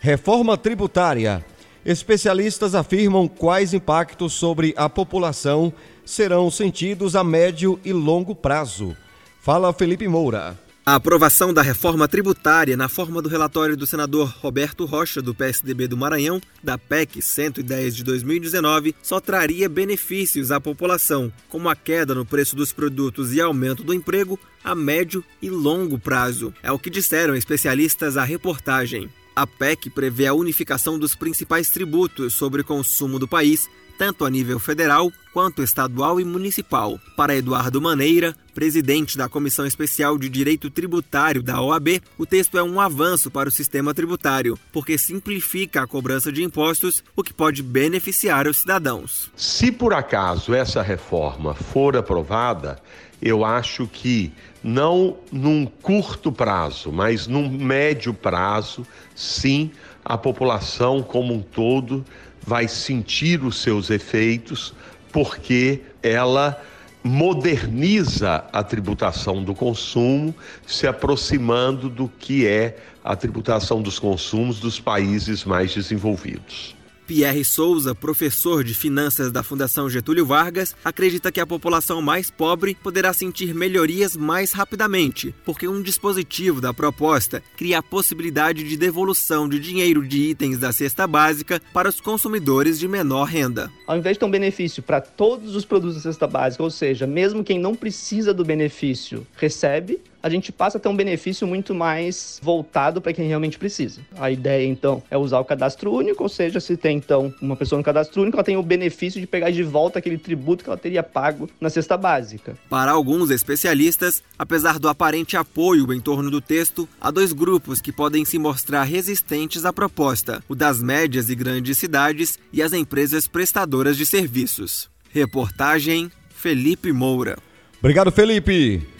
Reforma 0.00 0.58
tributária. 0.58 1.42
Especialistas 1.84 2.74
afirmam 2.74 3.26
quais 3.26 3.72
impactos 3.72 4.34
sobre 4.34 4.74
a 4.76 4.88
população 4.88 5.72
serão 6.04 6.50
sentidos 6.50 7.16
a 7.16 7.24
médio 7.24 7.80
e 7.82 7.92
longo 7.92 8.34
prazo. 8.34 8.94
Fala 9.40 9.72
Felipe 9.72 10.06
Moura. 10.06 10.58
A 10.84 10.96
aprovação 10.96 11.54
da 11.54 11.62
reforma 11.62 12.08
tributária 12.08 12.76
na 12.76 12.88
forma 12.88 13.22
do 13.22 13.28
relatório 13.28 13.76
do 13.76 13.86
senador 13.86 14.34
Roberto 14.40 14.84
Rocha, 14.84 15.22
do 15.22 15.32
PSDB 15.32 15.86
do 15.86 15.96
Maranhão, 15.96 16.40
da 16.60 16.76
PEC 16.76 17.22
110 17.22 17.94
de 17.94 18.02
2019, 18.02 18.92
só 19.00 19.20
traria 19.20 19.68
benefícios 19.68 20.50
à 20.50 20.60
população, 20.60 21.32
como 21.48 21.68
a 21.68 21.76
queda 21.76 22.16
no 22.16 22.26
preço 22.26 22.56
dos 22.56 22.72
produtos 22.72 23.32
e 23.32 23.40
aumento 23.40 23.84
do 23.84 23.94
emprego 23.94 24.36
a 24.64 24.74
médio 24.74 25.22
e 25.40 25.48
longo 25.48 26.00
prazo. 26.00 26.52
É 26.64 26.72
o 26.72 26.78
que 26.80 26.90
disseram 26.90 27.36
especialistas 27.36 28.16
à 28.16 28.24
reportagem. 28.24 29.08
A 29.36 29.46
PEC 29.46 29.88
prevê 29.88 30.26
a 30.26 30.34
unificação 30.34 30.98
dos 30.98 31.14
principais 31.14 31.70
tributos 31.70 32.34
sobre 32.34 32.64
consumo 32.64 33.20
do 33.20 33.28
país, 33.28 33.70
tanto 33.98 34.24
a 34.24 34.30
nível 34.30 34.58
federal 34.58 35.12
quanto 35.32 35.62
estadual 35.62 36.20
e 36.20 36.24
municipal. 36.24 36.98
Para 37.16 37.34
Eduardo 37.34 37.80
Maneira, 37.80 38.34
presidente 38.54 39.16
da 39.16 39.28
Comissão 39.28 39.66
Especial 39.66 40.18
de 40.18 40.28
Direito 40.28 40.70
Tributário 40.70 41.42
da 41.42 41.60
OAB, 41.60 42.02
o 42.18 42.26
texto 42.26 42.58
é 42.58 42.62
um 42.62 42.80
avanço 42.80 43.30
para 43.30 43.48
o 43.48 43.52
sistema 43.52 43.94
tributário, 43.94 44.58
porque 44.72 44.98
simplifica 44.98 45.82
a 45.82 45.86
cobrança 45.86 46.30
de 46.30 46.42
impostos, 46.42 47.02
o 47.16 47.22
que 47.22 47.32
pode 47.32 47.62
beneficiar 47.62 48.46
os 48.46 48.58
cidadãos. 48.58 49.30
Se 49.36 49.72
por 49.72 49.94
acaso 49.94 50.54
essa 50.54 50.82
reforma 50.82 51.54
for 51.54 51.96
aprovada, 51.96 52.78
eu 53.20 53.44
acho 53.44 53.86
que 53.86 54.32
não 54.62 55.16
num 55.30 55.64
curto 55.64 56.32
prazo, 56.32 56.92
mas 56.92 57.26
num 57.26 57.48
médio 57.48 58.12
prazo, 58.12 58.86
sim, 59.14 59.70
a 60.04 60.18
população 60.18 61.02
como 61.02 61.32
um 61.32 61.40
todo 61.40 62.04
vai 62.44 62.68
sentir 62.68 63.42
os 63.44 63.56
seus 63.58 63.90
efeitos, 63.90 64.74
porque 65.10 65.80
ela 66.02 66.60
moderniza 67.04 68.44
a 68.52 68.62
tributação 68.62 69.42
do 69.42 69.54
consumo, 69.54 70.34
se 70.66 70.86
aproximando 70.86 71.88
do 71.88 72.08
que 72.08 72.46
é 72.46 72.78
a 73.02 73.16
tributação 73.16 73.82
dos 73.82 73.98
consumos 73.98 74.60
dos 74.60 74.78
países 74.78 75.44
mais 75.44 75.74
desenvolvidos. 75.74 76.76
Pierre 77.06 77.44
Souza, 77.44 77.94
professor 77.94 78.62
de 78.64 78.74
finanças 78.74 79.30
da 79.30 79.42
Fundação 79.42 79.88
Getúlio 79.88 80.24
Vargas, 80.24 80.74
acredita 80.84 81.32
que 81.32 81.40
a 81.40 81.46
população 81.46 82.00
mais 82.00 82.30
pobre 82.30 82.76
poderá 82.82 83.12
sentir 83.12 83.54
melhorias 83.54 84.16
mais 84.16 84.52
rapidamente, 84.52 85.34
porque 85.44 85.68
um 85.68 85.82
dispositivo 85.82 86.60
da 86.60 86.72
proposta 86.72 87.42
cria 87.56 87.78
a 87.78 87.82
possibilidade 87.82 88.62
de 88.62 88.76
devolução 88.76 89.48
de 89.48 89.58
dinheiro 89.58 90.06
de 90.06 90.30
itens 90.30 90.58
da 90.58 90.72
cesta 90.72 91.06
básica 91.06 91.60
para 91.72 91.88
os 91.88 92.00
consumidores 92.00 92.78
de 92.78 92.88
menor 92.88 93.24
renda. 93.24 93.70
Ao 93.86 93.96
invés 93.96 94.16
de 94.16 94.20
ter 94.20 94.26
um 94.26 94.30
benefício 94.30 94.82
para 94.82 95.00
todos 95.00 95.56
os 95.56 95.64
produtos 95.64 95.96
da 95.96 96.02
cesta 96.02 96.26
básica, 96.26 96.62
ou 96.62 96.70
seja, 96.70 97.06
mesmo 97.06 97.44
quem 97.44 97.58
não 97.58 97.74
precisa 97.74 98.32
do 98.32 98.44
benefício 98.44 99.26
recebe, 99.36 100.00
a 100.22 100.30
gente 100.30 100.52
passa 100.52 100.78
a 100.78 100.80
ter 100.80 100.88
um 100.88 100.96
benefício 100.96 101.46
muito 101.46 101.74
mais 101.74 102.40
voltado 102.42 103.00
para 103.00 103.12
quem 103.12 103.26
realmente 103.26 103.58
precisa. 103.58 104.00
A 104.18 104.30
ideia, 104.30 104.66
então, 104.66 105.02
é 105.10 105.18
usar 105.18 105.40
o 105.40 105.44
cadastro 105.44 105.92
único, 105.92 106.22
ou 106.22 106.28
seja, 106.28 106.60
se 106.60 106.76
tem, 106.76 106.96
então, 106.96 107.34
uma 107.40 107.56
pessoa 107.56 107.78
no 107.78 107.84
cadastro 107.84 108.22
único, 108.22 108.36
ela 108.36 108.44
tem 108.44 108.56
o 108.56 108.62
benefício 108.62 109.20
de 109.20 109.26
pegar 109.26 109.50
de 109.50 109.62
volta 109.62 109.98
aquele 109.98 110.18
tributo 110.18 110.62
que 110.62 110.70
ela 110.70 110.78
teria 110.78 111.02
pago 111.02 111.48
na 111.60 111.68
cesta 111.68 111.96
básica. 111.96 112.56
Para 112.70 112.92
alguns 112.92 113.30
especialistas, 113.30 114.22
apesar 114.38 114.78
do 114.78 114.88
aparente 114.88 115.36
apoio 115.36 115.92
em 115.92 116.00
torno 116.00 116.30
do 116.30 116.40
texto, 116.40 116.88
há 117.00 117.10
dois 117.10 117.32
grupos 117.32 117.80
que 117.80 117.92
podem 117.92 118.24
se 118.24 118.38
mostrar 118.38 118.84
resistentes 118.84 119.64
à 119.64 119.72
proposta: 119.72 120.42
o 120.48 120.54
das 120.54 120.80
médias 120.82 121.28
e 121.28 121.34
grandes 121.34 121.78
cidades 121.78 122.38
e 122.52 122.62
as 122.62 122.72
empresas 122.72 123.26
prestadoras 123.26 123.96
de 123.96 124.06
serviços. 124.06 124.90
Reportagem 125.10 126.10
Felipe 126.30 126.92
Moura. 126.92 127.38
Obrigado, 127.80 128.10
Felipe. 128.12 128.91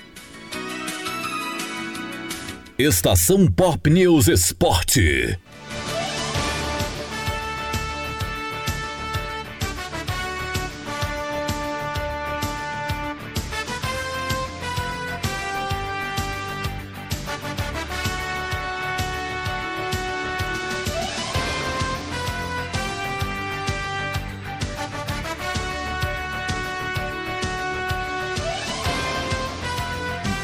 Estação 2.82 3.46
Pop 3.46 3.88
News 3.88 4.26
Esporte. 4.26 5.38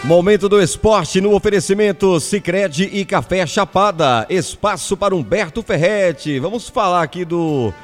Momento 0.08 0.48
do 0.48 0.58
esporte 0.58 1.20
no 1.20 1.34
oferecimento 1.34 2.18
Sicredi 2.18 2.84
e 2.84 3.04
Café 3.04 3.46
Chapada. 3.46 4.26
Espaço 4.30 4.96
para 4.96 5.14
Humberto 5.14 5.62
Ferretti. 5.62 6.38
Vamos 6.38 6.66
falar 6.66 7.02
aqui 7.02 7.26
do 7.26 7.74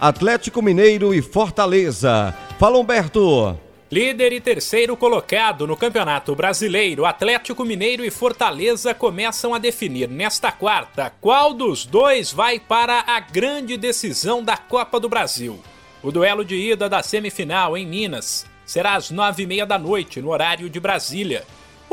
Atlético 0.00 0.62
Mineiro 0.62 1.12
e 1.12 1.20
Fortaleza. 1.20 2.32
Fala 2.56 2.78
Humberto. 2.78 3.58
Líder 3.90 4.32
e 4.32 4.40
terceiro 4.40 4.96
colocado 4.96 5.66
no 5.66 5.76
Campeonato 5.76 6.36
Brasileiro, 6.36 7.04
Atlético 7.04 7.64
Mineiro 7.64 8.04
e 8.04 8.12
Fortaleza 8.12 8.94
começam 8.94 9.52
a 9.52 9.58
definir 9.58 10.08
nesta 10.08 10.52
quarta 10.52 11.12
qual 11.20 11.52
dos 11.52 11.84
dois 11.84 12.30
vai 12.30 12.60
para 12.60 13.02
a 13.08 13.18
grande 13.18 13.76
decisão 13.76 14.40
da 14.40 14.56
Copa 14.56 15.00
do 15.00 15.08
Brasil. 15.08 15.58
O 16.00 16.12
duelo 16.12 16.44
de 16.44 16.54
ida 16.54 16.88
da 16.88 17.02
semifinal 17.02 17.76
em 17.76 17.84
Minas 17.84 18.46
será 18.64 18.94
às 18.94 19.10
nove 19.10 19.42
e 19.42 19.46
meia 19.46 19.66
da 19.66 19.80
noite, 19.80 20.22
no 20.22 20.30
horário 20.30 20.70
de 20.70 20.78
Brasília. 20.78 21.44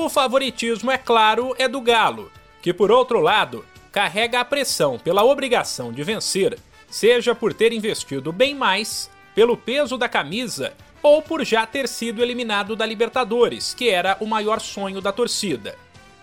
O 0.01 0.07
favoritismo, 0.07 0.89
é 0.89 0.97
claro, 0.97 1.53
é 1.57 1.67
do 1.67 1.81
Galo, 1.81 2.31
que 2.61 2.73
por 2.73 2.89
outro 2.89 3.19
lado 3.19 3.65
carrega 3.91 4.39
a 4.39 4.45
pressão 4.45 4.97
pela 4.97 5.25
obrigação 5.25 5.91
de 5.91 6.01
vencer, 6.03 6.57
seja 6.89 7.35
por 7.35 7.53
ter 7.53 7.73
investido 7.73 8.31
bem 8.31 8.55
mais, 8.55 9.11
pelo 9.35 9.57
peso 9.57 9.97
da 9.97 10.07
camisa 10.07 10.71
ou 11.03 11.21
por 11.21 11.43
já 11.43 11.65
ter 11.65 11.85
sido 11.85 12.23
eliminado 12.23 12.77
da 12.77 12.85
Libertadores, 12.85 13.73
que 13.73 13.89
era 13.89 14.15
o 14.21 14.25
maior 14.25 14.61
sonho 14.61 15.01
da 15.01 15.11
torcida. 15.11 15.75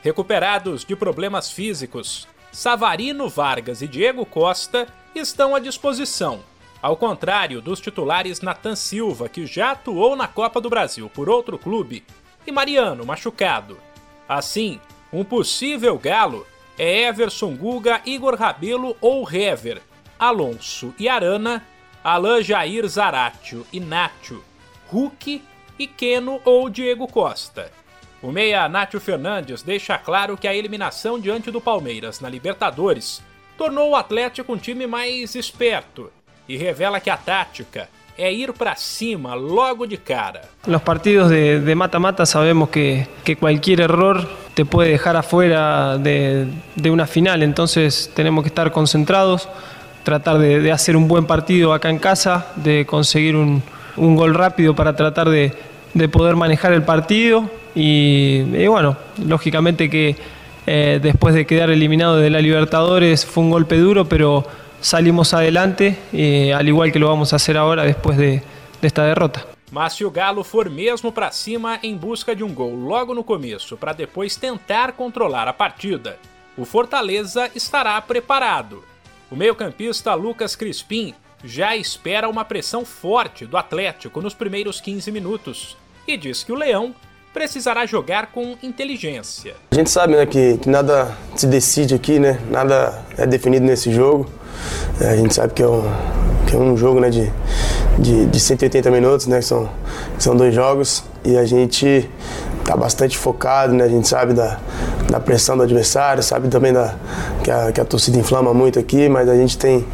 Recuperados 0.03 0.83
de 0.83 0.97
problemas 0.97 1.51
físicos, 1.51 2.27
Savarino 2.51 3.29
Vargas 3.29 3.83
e 3.83 3.87
Diego 3.87 4.25
Costa 4.25 4.89
estão 5.15 5.55
à 5.55 5.59
disposição, 5.59 6.41
ao 6.81 6.97
contrário 6.97 7.61
dos 7.61 7.79
titulares 7.79 8.41
Nathan 8.41 8.75
Silva, 8.75 9.29
que 9.29 9.45
já 9.45 9.73
atuou 9.73 10.17
na 10.17 10.27
Copa 10.27 10.63
do 10.63 10.71
Brasil 10.71 11.11
por 11.11 11.29
outro 11.29 11.59
clube 11.59 12.03
e 12.47 12.53
Mariano 12.53 13.05
machucado. 13.05 13.79
Assim, 14.29 14.81
um 15.13 15.25
possível 15.25 15.99
galo 15.99 16.47
é 16.79 17.05
Everson 17.05 17.55
Guga, 17.57 18.01
Igor 18.05 18.35
Rabelo 18.35 18.97
ou 19.01 19.29
Hever, 19.29 19.81
Alonso 20.19 20.95
e 20.99 21.09
Arana, 21.09 21.65
Alain 22.03 22.43
Jair 22.43 22.87
Zaratio 22.87 23.67
e 23.73 23.81
Nátio, 23.81 24.45
Hulk 24.89 25.43
e 25.79 25.87
Keno 25.87 26.41
ou 26.45 26.69
Diego 26.71 27.07
Costa. 27.09 27.71
O 28.23 28.33
meia 28.33 28.69
Nátio 28.69 29.01
Fernandes 29.01 29.63
deixa 29.63 29.99
claro 29.99 30.37
que 30.37 30.49
a 30.49 30.55
eliminação 30.55 31.19
diante 31.19 31.51
do 31.51 31.61
Palmeiras 31.61 32.21
na 32.21 32.29
Libertadores 32.29 33.23
tornou 33.57 33.91
o 33.91 33.97
Atlético 33.97 34.53
um 34.53 34.59
time 34.59 34.87
mais 34.87 35.35
esperto 35.35 36.13
e 36.49 36.57
revela 36.57 37.01
que 37.01 37.11
a 37.11 37.17
tática 37.17 37.89
é 38.19 38.33
ir 38.33 38.53
para 38.53 38.77
cima 38.77 39.35
logo 39.35 39.87
de 39.87 39.99
cara. 39.99 40.43
Los 40.67 40.83
partidos 40.83 41.31
de 41.31 41.75
mata-mata 41.75 42.25
sabemos 42.27 42.71
que, 42.71 43.07
que, 43.25 43.37
cualquier 43.37 43.81
error 43.81 44.27
te 44.55 44.65
puede 44.65 44.91
dejar 44.91 45.17
afuera 45.17 45.99
de, 45.99 46.47
de, 46.75 46.91
una 46.91 47.07
final, 47.07 47.43
entonces 47.43 48.11
tenemos 48.15 48.43
que 48.43 48.49
estar 48.49 48.73
concentrados, 48.73 49.49
tratar 50.03 50.39
de, 50.39 50.61
de, 50.61 50.73
hacer 50.73 50.97
un 50.97 51.09
buen 51.09 51.27
partido 51.27 51.75
acá 51.75 51.91
en 51.91 51.99
casa, 51.99 52.47
de 52.57 52.87
conseguir 52.87 53.37
un, 53.37 53.63
un 53.97 54.17
gol 54.17 54.35
rápido 54.35 54.75
para 54.75 54.97
tratar 54.97 55.29
de, 55.29 55.53
de 55.95 56.09
poder 56.09 56.37
manejar 56.37 56.73
el 56.73 56.83
partido 56.83 57.49
y, 57.75 58.67
bueno, 58.67 58.97
lógicamente 59.27 59.91
que 59.91 60.17
eh, 60.67 60.99
después 61.03 61.35
de 61.35 61.47
quedar 61.47 61.71
eliminado 61.71 62.17
de 62.17 62.31
la 62.31 62.41
Libertadores 62.41 63.27
fue 63.27 63.45
un 63.45 63.51
golpe 63.51 63.77
duro, 63.77 64.07
pero 64.07 64.47
salimos 64.81 65.35
adelante, 65.35 65.99
eh, 66.13 66.53
al 66.53 66.67
igual 66.69 66.93
que 66.93 66.99
lo 66.99 67.09
vamos 67.09 67.33
a 67.33 67.37
hacer 67.37 67.57
ahora 67.57 67.85
después 67.85 68.17
de, 68.17 68.43
de 68.81 68.87
esta 68.87 69.05
derrota. 69.05 69.47
Mas 69.71 69.95
se 69.95 70.05
o 70.05 70.11
Galo 70.11 70.45
for 70.45 70.71
mesmo 70.71 71.11
para 71.11 71.33
cima 71.33 71.79
em 71.83 71.97
busca 71.97 72.35
de 72.35 72.45
um 72.45 72.55
gol 72.55 72.75
logo 72.75 73.15
no 73.15 73.25
começo 73.25 73.77
para 73.77 73.93
depois 73.93 74.37
tentar 74.37 74.93
controlar 74.93 75.49
a 75.49 75.53
partida, 75.53 76.19
o 76.57 76.65
Fortaleza 76.65 77.51
estará 77.55 78.01
preparado. 78.01 78.85
O 79.31 79.37
meio-campista 79.37 80.15
Lucas 80.15 80.55
Crispim 80.55 81.15
já 81.45 81.77
espera 81.77 82.29
uma 82.29 82.45
pressão 82.45 82.85
forte 82.85 83.45
do 83.45 83.57
Atlético 83.57 84.21
nos 84.21 84.35
primeiros 84.35 84.81
15 84.81 85.11
minutos 85.11 85.77
e 86.07 86.17
diz 86.17 86.45
que 86.45 86.53
o 86.53 86.57
Leão 86.57 86.95
precisará 87.37 87.85
jogar 87.85 88.29
com 88.29 88.57
inteligência. 88.63 89.57
A 89.71 89.75
gente 89.75 89.91
sabe 89.91 90.17
né, 90.17 90.25
que, 90.25 90.57
que 90.57 90.71
nada 90.71 91.15
se 91.35 91.47
decide 91.47 91.95
aqui, 91.95 92.19
né? 92.19 92.41
nada 92.51 93.05
é 93.19 93.27
definido 93.27 93.67
nesse 93.67 93.93
jogo. 93.93 94.27
É, 94.99 95.11
a 95.11 95.17
gente 95.17 95.35
sabe 95.35 95.53
que 95.53 95.63
é 95.63 95.69
um, 95.69 95.83
que 96.47 96.57
é 96.57 96.59
um 96.59 96.75
jogo 96.79 96.99
né, 96.99 97.11
de, 97.11 97.31
de, 97.99 98.25
de 98.25 98.41
180 98.41 98.91
minutos, 98.91 99.27
né, 99.27 99.41
que 99.41 99.45
são, 99.45 99.69
são 100.19 100.35
dois 100.35 100.55
jogos, 100.55 101.05
e 101.27 101.37
a 101.37 101.45
gente 101.45 102.09
está 102.61 102.75
bastante 102.75 103.19
focado, 103.19 103.75
né, 103.75 103.85
a 103.85 103.89
gente 103.89 104.09
sabe 104.09 104.33
da, 104.33 104.59
da 105.11 105.21
pressão 105.21 105.59
do 105.59 105.63
adversário, 105.63 106.23
sabe 106.23 106.49
também 106.49 106.73
da, 106.73 106.95
que, 107.45 107.51
a, 107.51 107.71
que 107.71 107.81
a 107.83 107.85
torcida 107.85 108.17
inflama 108.17 108.55
muito 108.55 108.79
aqui, 108.79 109.11
mas 109.11 109.29
a 109.29 109.35
gente 109.35 109.59
tem, 109.59 109.87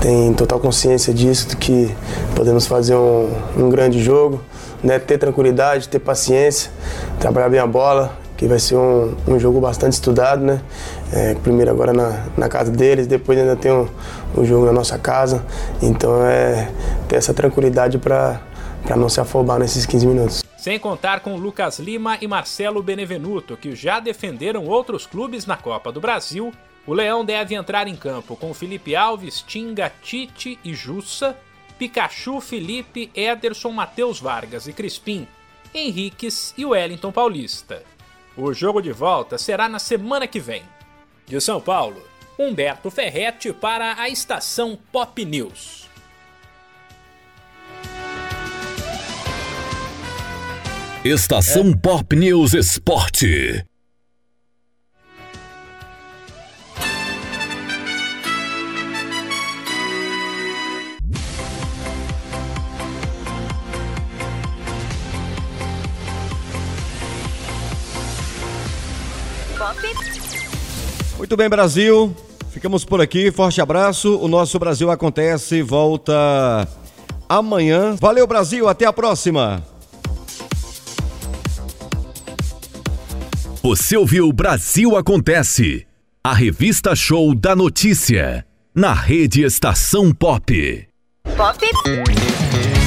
tem 0.00 0.32
total 0.32 0.60
consciência 0.60 1.12
disso, 1.12 1.48
de 1.48 1.56
que 1.56 1.92
podemos 2.36 2.68
fazer 2.68 2.94
um, 2.94 3.28
um 3.56 3.68
grande 3.68 4.00
jogo, 4.00 4.40
né, 4.82 4.98
ter 4.98 5.18
tranquilidade, 5.18 5.88
ter 5.88 5.98
paciência, 5.98 6.70
trabalhar 7.18 7.48
bem 7.48 7.60
a 7.60 7.66
bola 7.66 8.16
que 8.38 8.46
vai 8.46 8.60
ser 8.60 8.76
um, 8.76 9.16
um 9.26 9.38
jogo 9.38 9.60
bastante 9.60 9.94
estudado, 9.94 10.44
né? 10.44 10.62
É, 11.12 11.34
primeiro 11.34 11.72
agora 11.72 11.92
na, 11.92 12.24
na 12.36 12.48
casa 12.48 12.70
deles, 12.70 13.08
depois 13.08 13.36
ainda 13.36 13.56
tem 13.56 13.72
o, 13.72 13.90
o 14.32 14.44
jogo 14.44 14.64
na 14.64 14.72
nossa 14.72 14.96
casa. 14.96 15.44
Então 15.82 16.24
é 16.24 16.70
ter 17.08 17.16
essa 17.16 17.34
tranquilidade 17.34 17.98
para 17.98 18.40
não 18.96 19.08
se 19.08 19.20
afobar 19.20 19.58
nesses 19.58 19.84
15 19.84 20.06
minutos. 20.06 20.44
Sem 20.56 20.78
contar 20.78 21.18
com 21.18 21.36
Lucas 21.36 21.80
Lima 21.80 22.16
e 22.20 22.28
Marcelo 22.28 22.80
Benevenuto, 22.80 23.56
que 23.56 23.74
já 23.74 23.98
defenderam 23.98 24.64
outros 24.66 25.04
clubes 25.04 25.44
na 25.44 25.56
Copa 25.56 25.90
do 25.90 26.00
Brasil, 26.00 26.52
o 26.86 26.94
Leão 26.94 27.24
deve 27.24 27.56
entrar 27.56 27.88
em 27.88 27.96
campo 27.96 28.36
com 28.36 28.54
Felipe 28.54 28.94
Alves, 28.94 29.42
Tinga, 29.42 29.92
Tite 30.00 30.60
e 30.64 30.74
Jussa, 30.74 31.36
Pikachu, 31.78 32.40
Felipe, 32.40 33.10
Ederson, 33.14 33.70
Matheus 33.70 34.18
Vargas 34.20 34.66
e 34.66 34.72
Crispim, 34.72 35.26
Henriques 35.72 36.52
e 36.58 36.64
Wellington 36.64 37.12
Paulista. 37.12 37.82
O 38.36 38.52
jogo 38.52 38.80
de 38.80 38.92
volta 38.92 39.38
será 39.38 39.68
na 39.68 39.78
semana 39.78 40.26
que 40.26 40.40
vem. 40.40 40.62
De 41.26 41.40
São 41.40 41.60
Paulo, 41.60 42.02
Humberto 42.38 42.90
Ferretti 42.90 43.52
para 43.52 44.00
a 44.00 44.08
estação 44.08 44.78
Pop 44.90 45.24
News. 45.24 45.88
Estação 51.04 51.70
é. 51.70 51.76
Pop 51.76 52.16
News 52.16 52.54
Esporte. 52.54 53.64
Muito 71.16 71.36
bem, 71.36 71.48
Brasil. 71.48 72.14
Ficamos 72.50 72.84
por 72.84 73.00
aqui. 73.00 73.30
Forte 73.30 73.60
abraço. 73.60 74.16
O 74.18 74.28
nosso 74.28 74.58
Brasil 74.58 74.90
acontece. 74.90 75.62
Volta 75.62 76.66
amanhã. 77.28 77.96
Valeu, 78.00 78.26
Brasil. 78.26 78.68
Até 78.68 78.86
a 78.86 78.92
próxima. 78.92 79.62
Você 83.62 83.96
ouviu 83.96 84.32
Brasil 84.32 84.96
Acontece, 84.96 85.86
a 86.24 86.32
revista 86.32 86.96
show 86.96 87.34
da 87.34 87.54
notícia, 87.54 88.46
na 88.74 88.94
rede 88.94 89.42
Estação 89.42 90.10
Pop. 90.10 90.88
Pop. 91.36 92.77